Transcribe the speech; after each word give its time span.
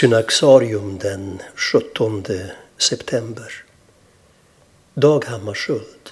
Synaxarium 0.00 0.98
den 0.98 1.42
17 1.54 2.24
september. 2.78 3.52
Dag 4.94 5.24
Hammarskjöld. 5.24 6.10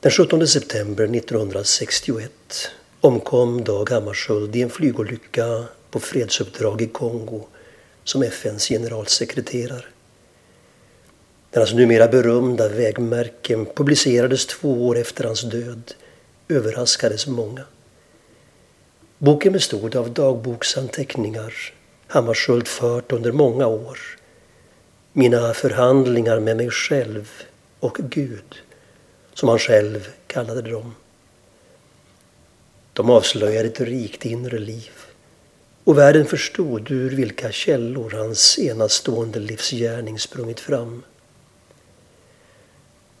Den 0.00 0.10
17 0.12 0.48
september 0.48 1.04
1961 1.04 2.30
omkom 3.00 3.64
Dag 3.64 3.90
Hammarskjöld 3.90 4.56
i 4.56 4.62
en 4.62 4.70
flygolycka 4.70 5.64
på 5.90 6.00
fredsuppdrag 6.00 6.82
i 6.82 6.86
Kongo 6.86 7.46
som 8.04 8.22
FNs 8.22 8.68
generalsekreterare. 8.68 9.84
När 11.52 11.60
hans 11.60 11.70
alltså 11.70 11.76
numera 11.76 12.08
berömda 12.08 12.68
vägmärken 12.68 13.66
publicerades 13.66 14.46
två 14.46 14.86
år 14.86 14.98
efter 14.98 15.24
hans 15.24 15.42
död 15.42 15.94
överraskades 16.48 17.26
många. 17.26 17.64
Boken 19.24 19.52
bestod 19.52 19.96
av 19.96 20.12
dagboksanteckningar 20.12 21.54
Hammarskjöld 22.06 22.68
fört 22.68 23.12
under 23.12 23.32
många 23.32 23.66
år. 23.66 23.98
Mina 25.12 25.54
förhandlingar 25.54 26.40
med 26.40 26.56
mig 26.56 26.70
själv 26.70 27.30
och 27.80 27.98
Gud, 27.98 28.54
som 29.34 29.48
han 29.48 29.58
själv 29.58 30.08
kallade 30.26 30.62
dem. 30.62 30.94
De 32.92 33.10
avslöjar 33.10 33.64
ett 33.64 33.80
rikt 33.80 34.24
inre 34.24 34.58
liv 34.58 34.92
och 35.84 35.98
världen 35.98 36.26
förstod 36.26 36.90
ur 36.90 37.10
vilka 37.10 37.52
källor 37.52 38.10
hans 38.10 38.58
enastående 38.58 39.40
livsgärning 39.40 40.18
sprungit 40.18 40.60
fram. 40.60 41.02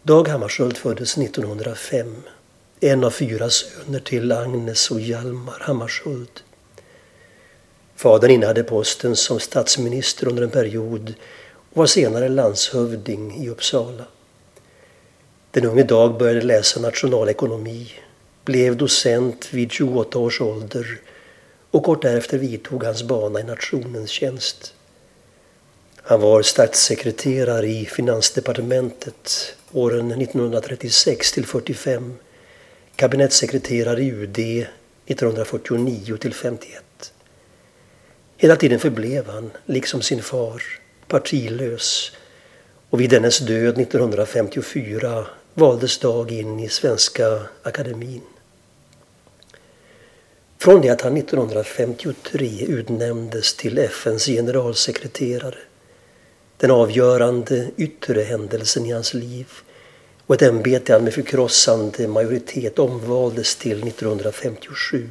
Dag 0.02 0.28
Hammarskjöld 0.28 0.76
föddes 0.76 1.18
1905 1.18 2.22
en 2.84 3.04
av 3.04 3.10
fyra 3.10 3.50
söner 3.50 4.00
till 4.00 4.32
Agnes 4.32 4.90
och 4.90 5.00
Hjalmar 5.00 5.58
Hammarskjöld. 5.60 6.40
Fadern 7.96 8.30
innehade 8.30 8.62
posten 8.62 9.16
som 9.16 9.40
statsminister 9.40 10.28
under 10.28 10.42
en 10.42 10.50
period 10.50 11.14
och 11.70 11.76
var 11.76 11.86
senare 11.86 12.28
landshövding 12.28 13.44
i 13.44 13.48
Uppsala. 13.48 14.04
Den 15.50 15.64
unge 15.64 15.82
Dag 15.82 16.18
började 16.18 16.42
läsa 16.42 16.80
nationalekonomi, 16.80 17.92
blev 18.44 18.76
docent 18.76 19.48
vid 19.52 19.72
28 19.72 20.18
års 20.18 20.40
ålder 20.40 21.00
och 21.70 21.84
kort 21.84 22.02
därefter 22.02 22.38
vidtog 22.38 22.84
hans 22.84 23.02
bana 23.02 23.40
i 23.40 23.44
nationens 23.44 24.10
tjänst. 24.10 24.74
Han 25.96 26.20
var 26.20 26.42
statssekreterare 26.42 27.66
i 27.66 27.84
finansdepartementet 27.86 29.54
åren 29.72 30.12
1936 30.12 31.32
till 31.32 31.46
45 31.46 32.14
kabinettssekreterare 32.96 34.02
i 34.02 34.10
UD 34.10 34.38
1949 35.06 36.16
till 36.16 36.34
51. 36.34 37.12
Hela 38.36 38.56
tiden 38.56 38.78
förblev 38.78 39.26
han, 39.26 39.50
liksom 39.66 40.02
sin 40.02 40.22
far, 40.22 40.62
partilös 41.08 42.12
och 42.90 43.00
vid 43.00 43.10
dennes 43.10 43.38
död 43.38 43.80
1954 43.80 45.26
valdes 45.54 45.98
Dag 45.98 46.32
in 46.32 46.60
i 46.60 46.68
Svenska 46.68 47.42
Akademin. 47.62 48.22
Från 50.58 50.80
det 50.80 50.88
att 50.88 51.00
han 51.00 51.16
1953 51.16 52.64
utnämndes 52.68 53.54
till 53.54 53.78
FNs 53.78 54.26
generalsekreterare, 54.26 55.58
den 56.56 56.70
avgörande 56.70 57.70
yttre 57.76 58.22
händelsen 58.22 58.86
i 58.86 58.92
hans 58.92 59.14
liv, 59.14 59.48
och 60.26 60.34
ett 60.34 60.42
ämbete 60.42 60.92
han 60.92 61.04
med 61.04 61.14
förkrossande 61.14 62.08
majoritet 62.08 62.78
omvaldes 62.78 63.56
till 63.56 63.88
1957 63.88 65.08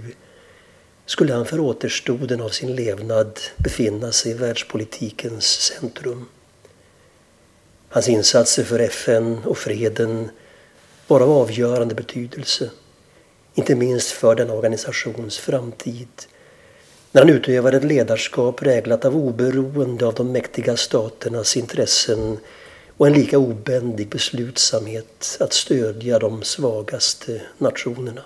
skulle 1.05 1.33
han 1.33 1.45
för 1.45 1.59
återstoden 1.59 2.41
av 2.41 2.49
sin 2.49 2.75
levnad 2.75 3.39
befinna 3.57 4.11
sig 4.11 4.31
i 4.31 4.35
världspolitikens 4.35 5.45
centrum. 5.45 6.25
Hans 7.89 8.09
insatser 8.09 8.63
för 8.63 8.79
FN 8.79 9.37
och 9.45 9.57
freden 9.57 10.29
var 11.07 11.19
av 11.19 11.31
avgörande 11.31 11.95
betydelse, 11.95 12.69
inte 13.53 13.75
minst 13.75 14.11
för 14.11 14.35
den 14.35 14.49
organisations 14.49 15.37
framtid 15.37 16.07
när 17.11 17.21
han 17.21 17.29
utövade 17.29 17.77
ett 17.77 17.83
ledarskap 17.83 18.57
präglat 18.57 19.05
av 19.05 19.17
oberoende 19.17 20.05
av 20.05 20.13
de 20.13 20.31
mäktiga 20.31 20.77
staternas 20.77 21.57
intressen 21.57 22.37
och 23.01 23.07
en 23.07 23.13
lika 23.13 23.37
obändig 23.37 24.09
beslutsamhet 24.09 25.37
att 25.39 25.53
stödja 25.53 26.19
de 26.19 26.43
svagaste 26.43 27.41
nationerna. 27.57 28.21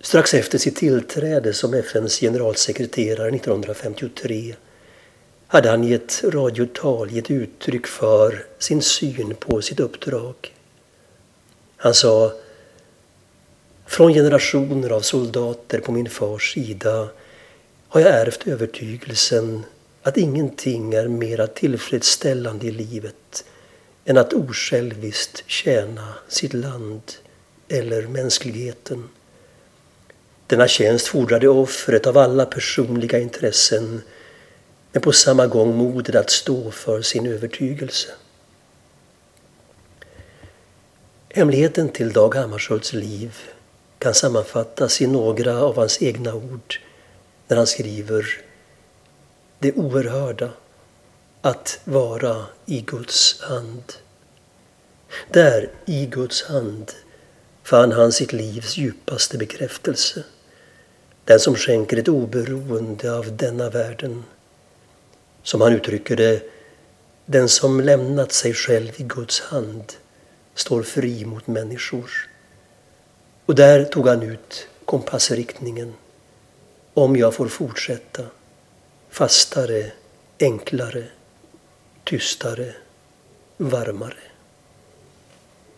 Strax 0.00 0.34
efter 0.34 0.58
sitt 0.58 0.76
tillträde 0.76 1.52
som 1.52 1.74
FNs 1.74 2.20
generalsekreterare 2.20 3.28
1953 3.28 4.54
hade 5.46 5.70
han 5.70 5.84
i 5.84 5.92
ett 5.92 6.24
radiotal 6.24 7.10
gett 7.10 7.30
uttryck 7.30 7.86
för 7.86 8.46
sin 8.58 8.82
syn 8.82 9.34
på 9.34 9.62
sitt 9.62 9.80
uppdrag. 9.80 10.54
Han 11.76 11.94
sa 11.94 12.32
Från 13.86 14.12
generationer 14.12 14.90
av 14.90 15.00
soldater 15.00 15.80
på 15.80 15.92
min 15.92 16.08
fars 16.08 16.54
sida 16.54 17.08
har 17.88 18.00
jag 18.00 18.10
ärvt 18.10 18.46
övertygelsen 18.46 19.64
att 20.02 20.16
ingenting 20.16 20.94
är 20.94 21.08
mera 21.08 21.46
tillfredsställande 21.46 22.66
i 22.66 22.70
livet 22.70 23.44
än 24.04 24.18
att 24.18 24.32
osjälviskt 24.32 25.42
tjäna 25.46 26.14
sitt 26.28 26.52
land 26.52 27.02
eller 27.68 28.06
mänskligheten. 28.06 29.08
Denna 30.46 30.68
tjänst 30.68 31.06
fordrade 31.06 31.48
offret 31.48 32.06
av 32.06 32.18
alla 32.18 32.46
personliga 32.46 33.18
intressen 33.18 34.02
men 34.92 35.02
på 35.02 35.12
samma 35.12 35.46
gång 35.46 35.76
modet 35.76 36.14
att 36.14 36.30
stå 36.30 36.70
för 36.70 37.02
sin 37.02 37.26
övertygelse. 37.26 38.08
Hemligheten 41.28 41.88
till 41.88 42.12
Dag 42.12 42.34
Hammarskjölds 42.34 42.92
liv 42.92 43.36
kan 43.98 44.14
sammanfattas 44.14 45.00
i 45.00 45.06
några 45.06 45.60
av 45.62 45.76
hans 45.76 46.02
egna 46.02 46.34
ord 46.34 46.80
när 47.48 47.56
han 47.56 47.66
skriver 47.66 48.40
det 49.60 49.72
oerhörda, 49.72 50.50
att 51.40 51.80
vara 51.84 52.46
i 52.66 52.80
Guds 52.80 53.40
hand. 53.40 53.92
Där, 55.30 55.70
i 55.86 56.06
Guds 56.06 56.42
hand, 56.42 56.92
fann 57.62 57.92
han 57.92 58.12
sitt 58.12 58.32
livs 58.32 58.76
djupaste 58.76 59.38
bekräftelse. 59.38 60.24
Den 61.24 61.40
som 61.40 61.54
skänker 61.54 61.96
ett 61.96 62.08
oberoende 62.08 63.12
av 63.12 63.36
denna 63.36 63.70
världen. 63.70 64.24
Som 65.42 65.60
han 65.60 65.72
uttrycker 65.72 66.16
det, 66.16 66.42
den 67.26 67.48
som 67.48 67.80
lämnat 67.80 68.32
sig 68.32 68.54
själv 68.54 68.90
i 68.96 69.02
Guds 69.02 69.40
hand 69.40 69.92
står 70.54 70.82
fri 70.82 71.24
mot 71.24 71.46
människor. 71.46 72.10
Och 73.46 73.54
där 73.54 73.84
tog 73.84 74.08
han 74.08 74.22
ut 74.22 74.66
kompassriktningen. 74.84 75.94
Om 76.94 77.16
jag 77.16 77.34
får 77.34 77.48
fortsätta 77.48 78.22
fastare, 79.20 79.96
enklare, 80.38 81.10
tystare, 82.04 82.82
varmare. 83.56 84.29